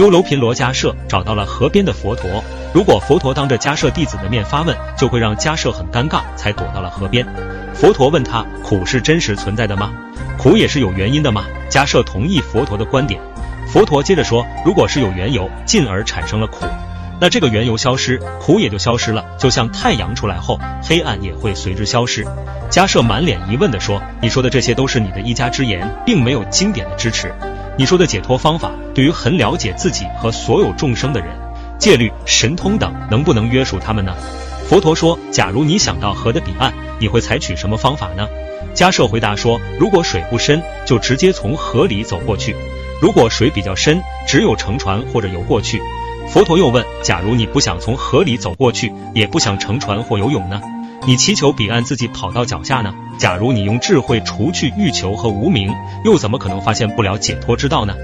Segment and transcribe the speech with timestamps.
[0.00, 7.24] 优楼频罗迦摄找到了河边的佛陀，如果佛陀当着迦摄弟子的面发问，就会让迦摄很尴尬，才躲到了河边。
[7.72, 9.92] 佛陀问他：苦是真实存在的吗？
[10.36, 11.44] 苦也是有原因的吗？
[11.70, 13.20] 迦摄同意佛陀的观点。
[13.68, 16.66] 佛陀接着说：如果是有缘由，进而产生了苦，
[17.20, 19.24] 那这个缘由消失，苦也就消失了。
[19.38, 22.26] 就像太阳出来后，黑暗也会随之消失。
[22.68, 27.32] 迦摄满脸疑问地说：你说的这些都是你的一家之言，并没有经典的支持。
[27.76, 31.28] 你说的解脱方法，对于很了解自己和所有众生的人，
[31.76, 34.14] 戒律、神通等，能不能约束他们呢？
[34.68, 38.28] 佛陀说：假如你想到河的彼岸，你会采取什么方法呢？
[38.74, 42.54] 迦舍回答说：如果水不深，就直接从河里走过去；
[43.02, 45.82] 如果水比较深，只有乘船或者游过去。
[46.28, 50.62] 佛陀又问：假如你不想从河里走过去，也不想乘船或游泳呢？
[51.06, 52.94] 你祈求彼岸自己跑到脚下呢？
[53.18, 55.70] 假如你用智慧除去欲求和无明，
[56.02, 57.94] 又怎么可能发现不了解脱之道呢？